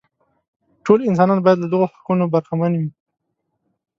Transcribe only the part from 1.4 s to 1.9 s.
باید له دغو